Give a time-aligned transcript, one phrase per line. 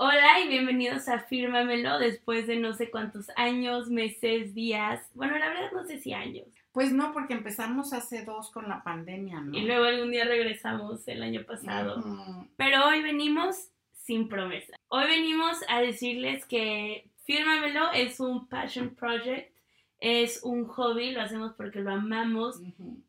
[0.00, 5.04] Hola y bienvenidos a Fírmamelo después de no sé cuántos años, meses, días.
[5.12, 6.46] Bueno, la verdad no sé si años.
[6.70, 9.58] Pues no, porque empezamos hace dos con la pandemia, ¿no?
[9.58, 12.00] Y luego algún día regresamos el año pasado.
[12.56, 14.76] Pero hoy venimos sin promesa.
[14.86, 19.52] Hoy venimos a decirles que Fírmamelo es un passion project,
[19.98, 22.60] es un hobby, lo hacemos porque lo amamos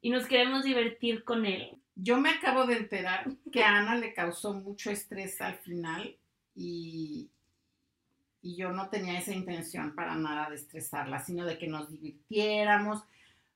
[0.01, 1.77] y nos queremos divertir con él.
[1.93, 6.15] Yo me acabo de enterar que a Ana le causó mucho estrés al final
[6.59, 7.29] y,
[8.41, 13.01] y yo no tenía esa intención para nada de estresarla, sino de que nos divirtiéramos,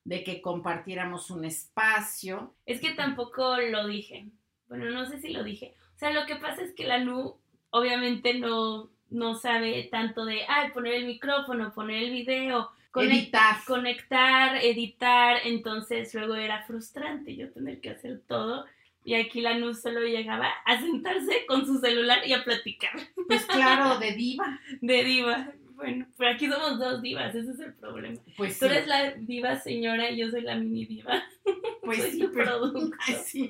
[0.05, 2.53] de que compartiéramos un espacio.
[2.65, 4.29] Es que tampoco lo dije.
[4.69, 5.75] Bueno, no sé si lo dije.
[5.95, 7.37] O sea, lo que pasa es que la Lu
[7.71, 13.57] obviamente no, no sabe tanto de, ay, poner el micrófono, poner el video, Editar.
[13.65, 15.37] conectar, editar.
[15.43, 18.65] Entonces luego era frustrante yo tener que hacer todo.
[19.05, 22.91] Y aquí la Lu solo llegaba a sentarse con su celular y a platicar
[23.27, 24.59] Pues claro, de diva.
[24.81, 25.51] de diva.
[25.75, 28.21] Bueno, pero aquí somos dos divas, ese es el problema.
[28.37, 31.23] Pues Tú sí, eres la diva señora y yo soy la mini diva.
[31.83, 32.71] pues soy sí, pero.
[32.99, 33.49] Ay, sí.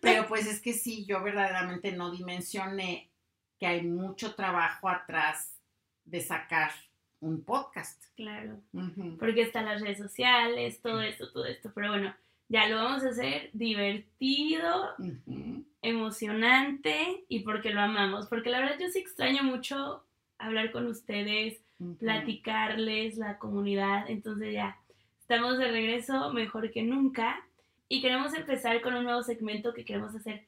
[0.00, 3.10] Pero pues es que sí, yo verdaderamente no dimensioné
[3.58, 5.58] que hay mucho trabajo atrás
[6.04, 6.70] de sacar
[7.20, 8.04] un podcast.
[8.14, 8.60] Claro.
[9.18, 11.72] Porque están las redes sociales, todo esto, todo esto.
[11.74, 12.14] Pero bueno,
[12.54, 14.94] ya lo vamos a hacer divertido,
[15.82, 18.28] emocionante y porque lo amamos.
[18.28, 20.04] Porque la verdad yo sí extraño mucho
[20.38, 21.60] hablar con ustedes,
[21.98, 24.08] platicarles, la comunidad.
[24.08, 24.78] Entonces ya,
[25.18, 27.44] estamos de regreso mejor que nunca.
[27.88, 30.46] Y queremos empezar con un nuevo segmento que queremos hacer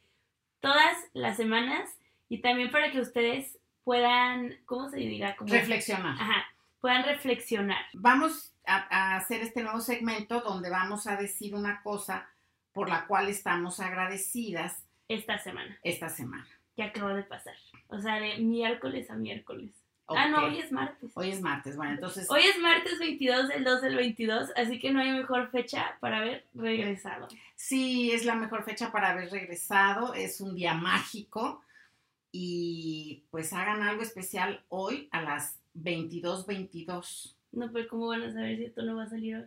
[0.60, 1.90] todas las semanas
[2.28, 4.98] y también para que ustedes puedan, ¿cómo se?
[5.36, 6.14] Como, Reflexionar.
[6.20, 6.46] Ajá,
[6.87, 7.84] puedan reflexionar.
[7.95, 12.29] Vamos a, a hacer este nuevo segmento donde vamos a decir una cosa
[12.73, 15.77] por la cual estamos agradecidas esta semana.
[15.83, 16.47] esta semana.
[16.77, 17.57] que acaba de pasar.
[17.89, 19.73] O sea, de miércoles a miércoles.
[20.07, 21.11] Ah, no, hoy es martes.
[21.17, 21.77] Hoy es martes.
[21.77, 25.51] Bueno, entonces Hoy es martes 22 del 2 del 22, así que no hay mejor
[25.51, 27.27] fecha para haber regresado.
[27.57, 30.14] sí es la mejor fecha para haber regresado.
[30.14, 31.64] Es un día mágico.
[32.30, 37.35] Y pues hagan algo especial hoy a las 22.22.
[37.53, 39.45] No, pero ¿cómo van a saber si esto no va a salir hoy?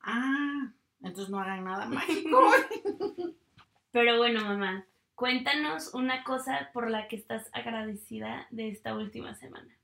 [0.00, 0.72] Ah,
[1.02, 2.40] entonces no hagan nada mágico.
[3.92, 9.74] Pero bueno, mamá, cuéntanos una cosa por la que estás agradecida de esta última semana.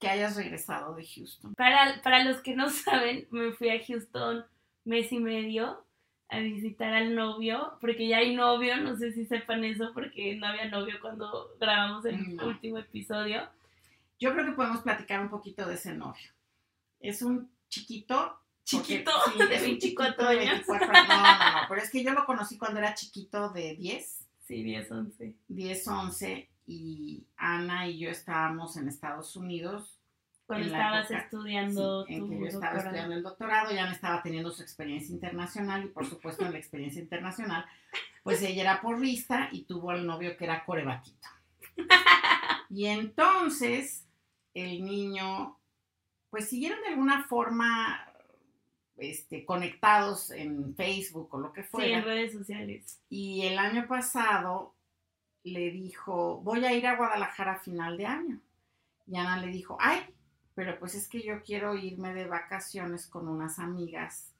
[0.00, 1.54] que hayas regresado de Houston.
[1.54, 4.44] Para, para los que no saben, me fui a Houston
[4.84, 5.84] mes y medio
[6.30, 10.46] a visitar al novio, porque ya hay novio, no sé si sepan eso, porque no
[10.46, 12.46] había novio cuando grabamos el No.
[12.48, 13.48] último episodio.
[14.18, 16.30] Yo creo que podemos platicar un poquito de ese novio.
[17.00, 18.40] Es un chiquito.
[18.70, 20.66] porque- Chiquito, sí, de es un 24 chiquito de años.
[20.66, 21.08] 24 años.
[21.08, 24.14] No, no, no, pero es que yo lo conocí cuando era chiquito de 10,
[24.46, 25.34] Sí, 10, 11.
[25.48, 29.94] 10, 11 y Ana y yo estábamos en Estados Unidos.
[30.46, 32.86] Cuando estabas época, estudiando sí, en tu que yo estaba doctorado.
[32.88, 36.58] estudiando el doctorado, ya no estaba teniendo su experiencia internacional y por supuesto en la
[36.58, 37.66] experiencia internacional,
[38.22, 41.28] pues ella era porrista y tuvo al novio que era corebaquito.
[42.70, 44.04] Y entonces
[44.64, 45.58] el niño,
[46.30, 48.04] pues siguieron de alguna forma
[48.96, 51.98] este, conectados en Facebook o lo que Sí, fuera.
[51.98, 53.00] en redes sociales.
[53.08, 54.74] Y el año pasado
[55.44, 58.40] le dijo, voy a ir a Guadalajara a final de año.
[59.06, 60.00] Y Ana le dijo, ay,
[60.54, 64.32] pero pues es que yo quiero irme de vacaciones con unas amigas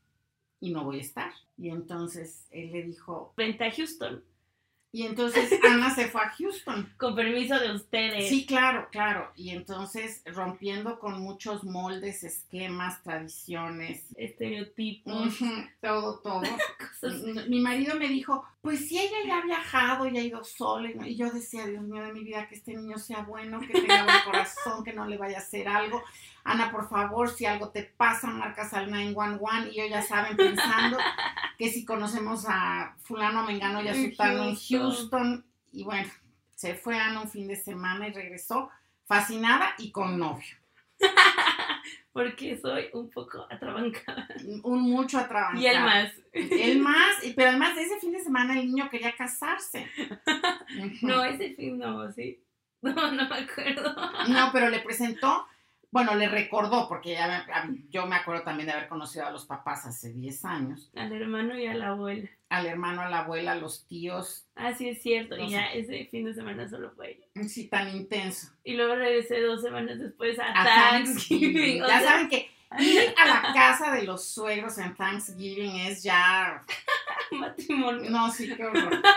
[0.61, 1.33] y no voy a estar.
[1.57, 4.23] Y entonces él le dijo, Vente a Houston,
[4.91, 6.93] y entonces Ana se fue a Houston.
[6.97, 8.29] con permiso de ustedes.
[8.29, 9.31] Sí, claro, claro.
[9.37, 15.39] Y entonces rompiendo con muchos moldes, esquemas, tradiciones, Estereotipos,
[15.83, 16.43] todo, todo.
[17.49, 21.17] Mi marido me dijo, pues si ella ya ha viajado y ha ido sola, y
[21.17, 24.17] yo decía, Dios mío de mi vida, que este niño sea bueno, que tenga buen
[24.25, 26.03] corazón, que no le vaya a hacer algo.
[26.45, 30.97] Ana, por favor, si algo te pasa, marcas al 911 y ellos ya saben pensando
[31.59, 35.45] que si conocemos a fulano, mengano y a En sutano en Houston.
[35.73, 36.09] Y bueno,
[36.55, 38.71] se fue Ana un fin de semana y regresó
[39.07, 40.57] fascinada y con novio.
[42.13, 44.29] Porque soy un poco atrabancada.
[44.63, 45.63] Un mucho atrabancado.
[45.63, 46.13] Y el más.
[46.33, 49.89] Él más, pero además de ese fin de semana el niño quería casarse.
[51.03, 52.41] No, ese fin no, ¿sí?
[52.83, 53.95] No, no me acuerdo.
[54.29, 55.47] No, pero le presentó,
[55.91, 57.47] bueno, le recordó, porque ya
[57.89, 61.59] yo me acuerdo también de haber conocido a los papás hace 10 años, Al hermano
[61.59, 62.29] y a la abuela.
[62.51, 65.37] al hermano, a la abuela, a los tíos, Ah, sí, es cierto.
[65.37, 67.49] Y ya ese fin de semana solo fue ella.
[67.49, 68.49] sí, tan intenso.
[68.65, 71.79] Y luego regresé dos semanas después a, A Thanksgiving.
[71.81, 72.51] Ya sea, saben que
[72.81, 76.63] ir a la casa de los suegros en Thanksgiving es ya,
[77.33, 78.11] matrimonio.
[78.11, 79.03] no, sí, qué horror.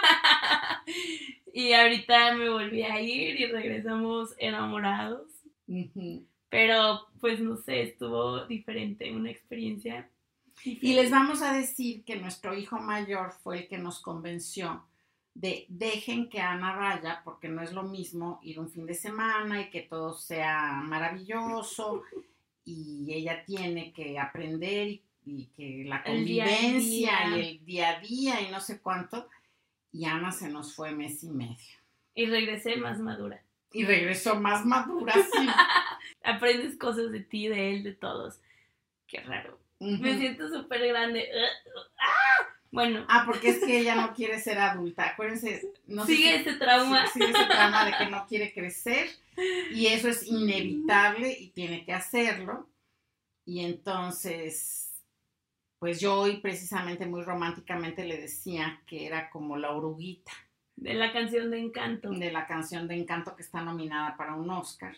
[1.54, 5.28] Y ahorita me volví a ir y regresamos enamorados.
[6.52, 10.08] Pero pues no sé, estuvo diferente, una experiencia.
[10.64, 14.84] Y les vamos a decir que nuestro hijo mayor fue el que nos convenció
[15.34, 19.62] de dejen que Ana vaya, porque no es lo mismo ir un fin de semana
[19.62, 22.04] y que todo sea maravilloso
[22.66, 28.52] y ella tiene que aprender y, que la convivencia y el día a día y
[28.52, 29.30] no sé cuánto.
[29.94, 31.80] Y Ana se nos fue mes y medio.
[32.14, 33.42] Y regresé más madura.
[33.72, 35.48] Y regresó más madura, sí.
[36.24, 38.40] Aprendes cosas de ti, de él, de todos.
[39.08, 39.60] Qué raro.
[39.80, 41.28] Me siento súper grande.
[41.98, 42.48] ¡Ah!
[42.72, 43.06] Bueno.
[43.10, 45.10] Ah, porque es que ella no quiere ser adulta.
[45.10, 45.74] Acuérdense.
[45.88, 47.06] No sigue ese trauma.
[47.08, 49.10] Sigue ese trauma de que no quiere crecer.
[49.72, 52.70] Y eso es inevitable y tiene que hacerlo.
[53.46, 55.02] Y entonces,
[55.80, 60.32] pues yo hoy precisamente muy románticamente le decía que era como la oruguita.
[60.76, 62.12] De la canción de Encanto.
[62.12, 64.96] De la canción de Encanto que está nominada para un Oscar.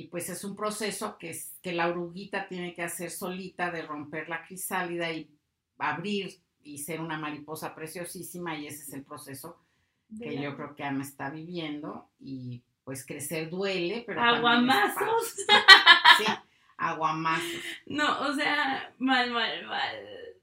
[0.00, 3.82] Y pues es un proceso que, es, que la oruguita tiene que hacer solita de
[3.82, 5.30] romper la crisálida y
[5.76, 9.60] abrir y ser una mariposa preciosísima y ese es el proceso
[10.18, 15.34] que yo creo que Ana está viviendo y pues crecer duele, pero aguamazos.
[16.16, 16.24] sí,
[16.78, 17.62] aguamazos.
[17.84, 19.96] No, o sea, mal, mal, mal.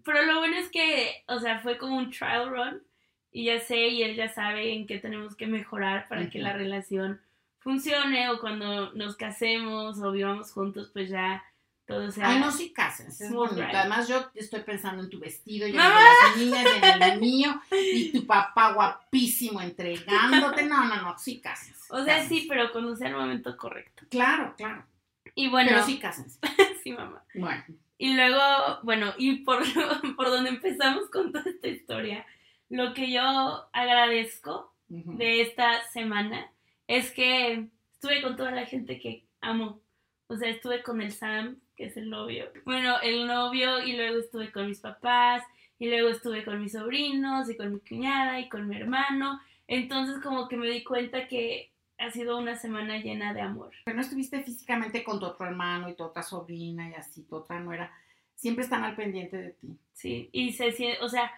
[0.06, 2.83] Pero lo bueno es que, o sea, fue como un trial run
[3.31, 6.54] y ya sé y él ya sabe en qué tenemos que mejorar para que la
[6.54, 7.19] relación
[7.59, 11.44] funcione o cuando nos casemos o vivamos juntos, pues ya
[11.88, 12.30] todo sea.
[12.30, 13.63] Ay, no, sí cásense, es bonito.
[13.74, 18.12] Además, yo estoy pensando en tu vestido, y en las niñas, en el mío, y
[18.12, 20.65] tu papá guapísimo entregándote.
[20.65, 21.86] No, no, no, sí cásense.
[21.89, 24.06] O sea, sí, pero cuando sea el momento correcto.
[24.09, 24.86] Claro, claro.
[25.33, 25.69] Y bueno.
[25.71, 26.39] Pero sí cásense.
[26.83, 27.24] sí, mamá.
[27.33, 27.63] Bueno.
[27.98, 28.42] Y luego,
[28.83, 29.63] bueno, y por,
[30.18, 32.25] por donde empezamos con toda esta historia,
[32.69, 36.51] lo que yo agradezco de esta semana
[36.87, 39.81] es que estuve con toda la gente que amo.
[40.27, 42.51] O sea, estuve con el Sam, que es el novio.
[42.65, 45.43] Bueno, el novio y luego estuve con mis papás
[45.79, 49.39] y luego estuve con mis sobrinos y con mi cuñada y con mi hermano.
[49.67, 53.71] Entonces como que me di cuenta que ha sido una semana llena de amor.
[53.85, 57.37] Pero no estuviste físicamente con tu otro hermano y tu otra sobrina y así, tu
[57.37, 57.91] otra nuera.
[58.35, 59.79] Siempre están al pendiente de ti.
[59.93, 61.31] Sí, y se siente, o sea,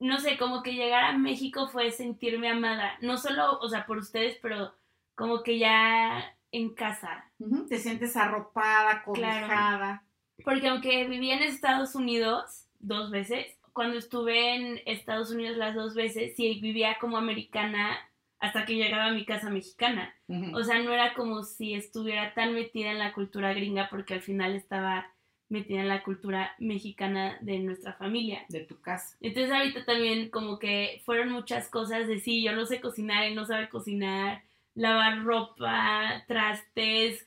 [0.00, 2.96] no sé, como que llegar a México fue sentirme amada.
[3.02, 4.72] No solo, o sea, por ustedes, pero
[5.20, 7.30] como que ya en casa.
[7.68, 10.02] Te sientes arropada, cobijada.
[10.42, 15.94] Porque aunque viví en Estados Unidos dos veces, cuando estuve en Estados Unidos las dos
[15.94, 17.98] veces, sí vivía como americana
[18.38, 20.14] hasta que llegaba a mi casa mexicana.
[20.54, 24.22] O sea, no era como si estuviera tan metida en la cultura gringa porque al
[24.22, 25.12] final estaba
[25.50, 28.46] metida en la cultura mexicana de nuestra familia.
[28.48, 29.18] De tu casa.
[29.20, 33.34] Entonces ahorita también como que fueron muchas cosas de sí, yo no sé cocinar, él
[33.34, 34.44] no sabe cocinar,
[34.74, 37.26] lavar ropa, trastes,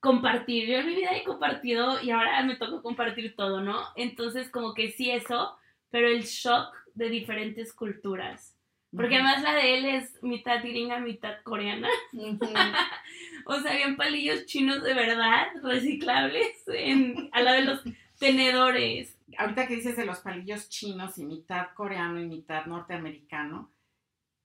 [0.00, 0.68] compartir.
[0.68, 3.80] Yo en mi vida he compartido y ahora me toca compartir todo, ¿no?
[3.96, 5.56] Entonces como que sí eso,
[5.90, 8.56] pero el shock de diferentes culturas.
[8.94, 11.88] Porque además la de él es mitad gringa, mitad coreana.
[13.46, 17.82] o sea, habían palillos chinos de verdad, reciclables, en, al lado de los
[18.18, 19.18] tenedores.
[19.36, 23.70] Ahorita que dices de los palillos chinos y mitad coreano y mitad norteamericano,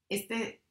[0.09, 0.61] este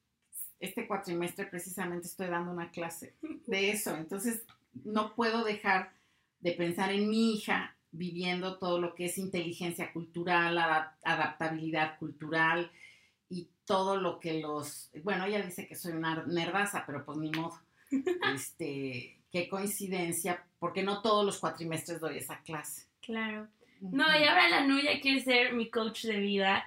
[0.61, 3.15] este cuatrimestre precisamente estoy dando una clase
[3.47, 3.97] de eso.
[3.97, 4.45] Entonces,
[4.85, 5.93] no puedo dejar
[6.41, 10.57] de pensar en mi hija viviendo todo lo que es inteligencia cultural,
[11.03, 12.71] adaptabilidad cultural
[13.29, 17.31] y todo lo que los, bueno, ella dice que soy una nerdaza, pero pues ni
[17.31, 17.59] modo.
[18.33, 22.87] Este, qué coincidencia, porque no todos los cuatrimestres doy esa clase.
[23.01, 23.49] Claro.
[23.81, 26.65] No, y ahora la Nuya quiere ser mi coach de vida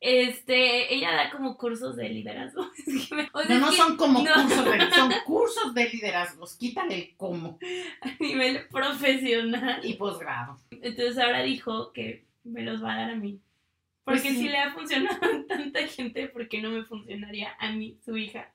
[0.00, 2.66] este, ella da como cursos de liderazgo.
[3.48, 6.56] no, no son como cursos, de, son cursos de liderazgos.
[6.56, 7.58] Quítale el cómo.
[8.00, 9.80] A nivel profesional.
[9.84, 10.58] Y posgrado.
[10.70, 13.40] Entonces ahora dijo que me los va a dar a mí.
[14.04, 17.70] Porque pues si le ha funcionado a tanta gente, ¿por qué no me funcionaría a
[17.70, 18.50] mí, su hija?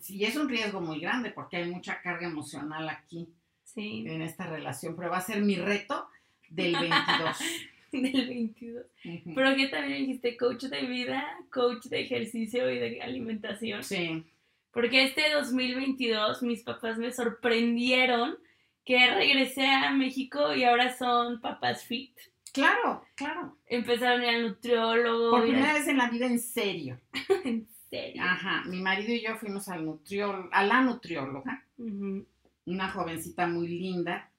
[0.00, 3.28] Sí, es un riesgo muy grande porque hay mucha carga emocional aquí.
[3.64, 4.04] Sí.
[4.06, 6.08] En esta relación, pero va a ser mi reto
[6.48, 7.36] del 22.
[7.92, 8.86] del 22.
[9.34, 13.82] Pero que también dijiste coach de vida, coach de ejercicio y de alimentación.
[13.82, 14.24] Sí.
[14.72, 18.36] Porque este 2022 mis papás me sorprendieron
[18.84, 22.16] que regresé a México y ahora son papás fit.
[22.52, 23.56] Claro, claro.
[23.66, 25.30] Empezaron a ir al nutriólogo.
[25.30, 27.00] Por primera vez en la vida en serio.
[27.44, 28.22] en serio.
[28.24, 34.30] Ajá, mi marido y yo fuimos al nutriólogo, a la nutrióloga, una jovencita muy linda.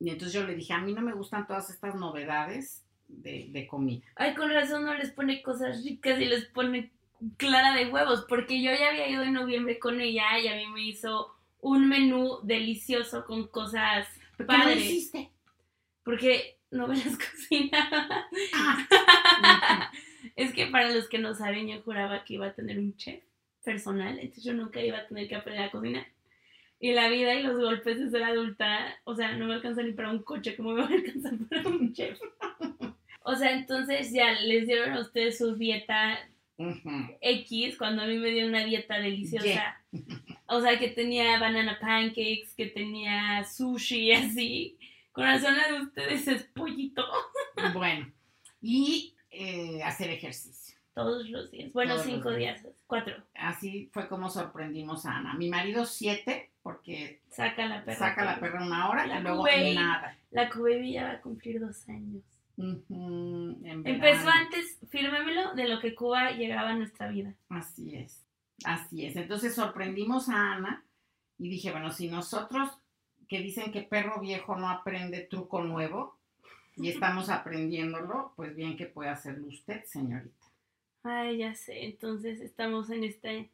[0.00, 4.06] Y entonces yo le dije, a mí no me gustan todas estas novedades de, comida.
[4.14, 6.92] Ay, con razón no les pone cosas ricas y les pone
[7.36, 10.66] clara de huevos, porque yo ya había ido en noviembre con ella y a mí
[10.68, 14.84] me hizo un menú delicioso con cosas ¿Por qué no padres.
[14.84, 15.30] hiciste?
[16.04, 18.28] Porque no me las cocinaba.
[18.54, 19.90] Ah,
[20.36, 23.22] es que para los que no saben, yo juraba que iba a tener un chef
[23.64, 26.06] personal, entonces yo nunca iba a tener que aprender a cocinar.
[26.80, 29.92] Y la vida y los golpes de ser adulta, o sea, no me alcanza ni
[29.92, 32.18] para un coche, ¿cómo me va a alcanzar para un chef?
[33.30, 36.18] O sea, entonces ya les dieron a ustedes su dieta.
[37.20, 39.80] X cuando a mí me dio una dieta deliciosa.
[40.46, 44.78] O sea, que tenía banana pancakes, que tenía sushi y así.
[45.12, 47.04] Con razón la de ustedes es pollito
[47.74, 48.10] Bueno,
[48.60, 50.76] y eh, hacer ejercicio.
[50.94, 51.72] todos los días.
[51.72, 52.62] Bueno, Todos cinco días.
[52.62, 53.14] días, cuatro.
[53.34, 55.34] Así fue como sorprendimos a Ana.
[55.34, 57.98] Mi marido siete, porque Saca la perra.
[57.98, 59.74] saca la perra una hora La y luego Cubey.
[59.74, 60.16] nada.
[60.30, 62.22] La Cubebi ya va a cumplir dos años.
[62.58, 67.34] Empezó antes, fírmemelo, de lo que Cuba llegaba a nuestra vida.
[67.48, 68.24] Así es,
[68.64, 69.16] así es.
[69.16, 70.84] Entonces sorprendimos a Ana
[71.38, 72.70] y dije, bueno, si nosotros
[73.28, 76.18] que dicen que perro viejo no aprende truco nuevo
[76.76, 80.46] y estamos aprendiéndolo, pues bien que puede hacerlo usted, señorita.
[81.04, 81.84] Ay, ya sé.
[81.84, 83.50] Entonces estamos en este,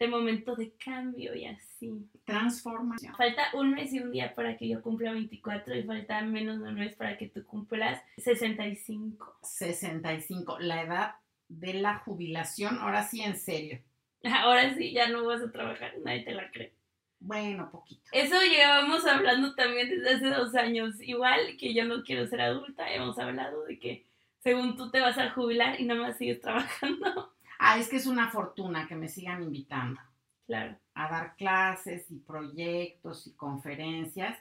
[0.00, 1.92] este momento de cambio y así.
[2.24, 3.14] Transformación.
[3.16, 6.68] Falta un mes y un día para que yo cumpla 24 y falta menos de
[6.70, 9.40] un mes para que tú cumplas 65.
[9.42, 11.14] 65, la edad
[11.48, 13.80] de la jubilación, ahora sí en serio.
[14.22, 16.74] Ahora sí, ya no vas a trabajar, nadie te la cree.
[17.18, 18.02] Bueno, poquito.
[18.12, 21.00] Eso llevábamos hablando también desde hace dos años.
[21.00, 24.06] Igual que yo no quiero ser adulta, hemos hablado de que
[24.38, 27.32] según tú te vas a jubilar y nada más sigues trabajando.
[27.62, 30.00] Ah, es que es una fortuna que me sigan invitando.
[30.46, 30.76] Claro.
[30.94, 34.36] a dar clases y proyectos y conferencias.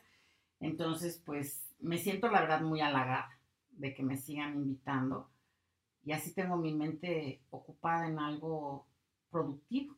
[0.59, 3.29] Entonces, pues me siento la verdad muy halagada
[3.69, 5.29] de que me sigan invitando
[6.03, 8.87] y así tengo mi mente ocupada en algo
[9.29, 9.95] productivo.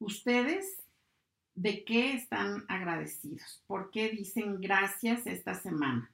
[0.00, 0.82] ¿Ustedes
[1.54, 3.62] de qué están agradecidos?
[3.68, 6.10] ¿Por qué dicen gracias esta semana?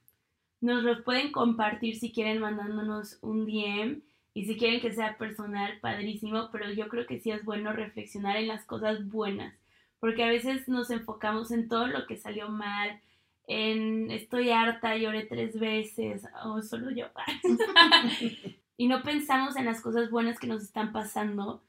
[0.61, 4.03] Nos los pueden compartir si quieren mandándonos un DM
[4.39, 8.37] y si quieren que sea personal, padrísimo, pero yo creo que sí es bueno reflexionar
[8.37, 9.53] en las cosas buenas,
[9.99, 13.01] porque a veces nos enfocamos en todo lo que salió mal,
[13.47, 17.07] en estoy harta, lloré tres veces, o solo yo,
[18.77, 21.61] y no pensamos en las cosas buenas que nos están pasando,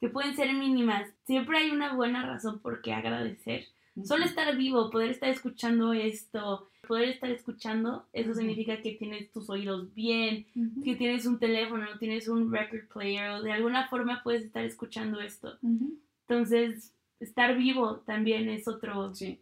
[0.00, 1.08] que pueden ser mínimas.
[1.26, 3.66] Siempre hay una buena razón por qué agradecer.
[4.04, 9.48] Solo estar vivo, poder estar escuchando esto, poder estar escuchando, eso significa que tienes tus
[9.48, 10.82] oídos bien, Ujú.
[10.82, 15.20] que tienes un teléfono, tienes un record player, o de alguna forma puedes estar escuchando
[15.20, 15.56] esto.
[15.62, 15.98] Ujú.
[16.28, 19.14] Entonces, estar vivo también es otro.
[19.14, 19.40] Sí,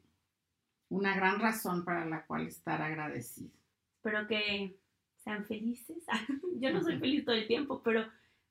[0.88, 3.50] una gran razón para la cual estar agradecido.
[3.96, 4.76] Espero que
[5.24, 6.04] sean felices.
[6.60, 8.06] Yo no soy feliz todo el tiempo, pero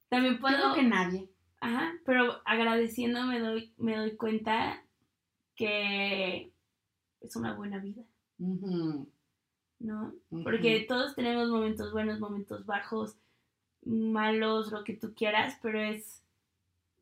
[0.10, 0.58] también puedo.
[0.58, 1.30] creo que nadie.
[1.62, 4.83] Ajá, pero agradeciendo me doy, me doy cuenta
[5.56, 6.52] que
[7.22, 8.04] es una buena vida,
[9.80, 10.14] ¿no?
[10.44, 13.16] Porque todos tenemos momentos buenos, momentos bajos,
[13.86, 16.22] malos, lo que tú quieras, pero es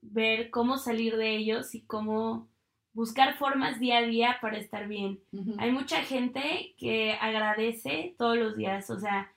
[0.02, 2.48] ver cómo salir de ellos y cómo
[2.94, 5.20] buscar formas día a día para estar bien.
[5.58, 9.32] Hay mucha gente que agradece todos los días, o sea,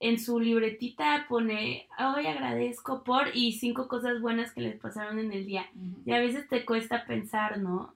[0.00, 5.32] en su libretita pone, hoy agradezco por y cinco cosas buenas que les pasaron en
[5.32, 5.66] el día.
[6.04, 7.94] Y a veces te cuesta pensar, ¿no?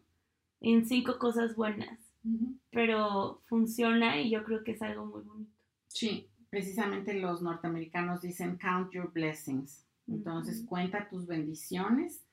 [0.61, 1.99] En cinco cosas buenas,
[2.71, 5.53] pero funciona y yo creo que es algo muy bonito.
[5.89, 9.85] Sí, precisamente los norteamericanos dicen count your blessings.
[10.09, 12.25] Entonces, cuenta tus bendiciones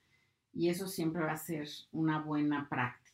[0.52, 3.06] y eso siempre va a ser una buena práctica.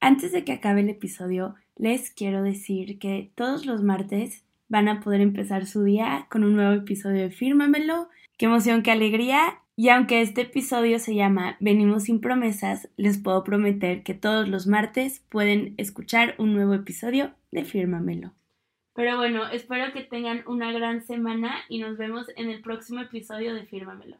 [0.00, 5.00] Antes de que acabe el episodio, les quiero decir que todos los martes van a
[5.00, 8.08] poder empezar su día con un nuevo episodio de Fírmamelo.
[8.36, 9.61] Qué emoción, qué alegría.
[9.74, 14.66] Y aunque este episodio se llama Venimos sin promesas, les puedo prometer que todos los
[14.66, 18.32] martes pueden escuchar un nuevo episodio de Fírmamelo.
[18.94, 23.54] Pero bueno, espero que tengan una gran semana y nos vemos en el próximo episodio
[23.54, 24.18] de Fírmamelo.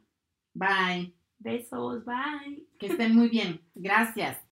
[0.54, 1.12] Bye.
[1.38, 2.64] Besos, bye.
[2.78, 3.60] Que estén muy bien.
[3.74, 4.42] Gracias.